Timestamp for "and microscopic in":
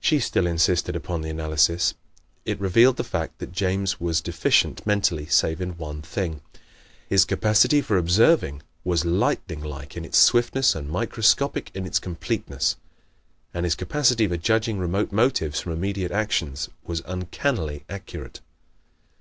10.74-11.86